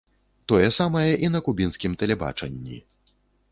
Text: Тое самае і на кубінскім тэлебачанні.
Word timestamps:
Тое 0.51 0.69
самае 0.77 1.11
і 1.27 1.29
на 1.35 1.43
кубінскім 1.49 1.91
тэлебачанні. 2.05 2.83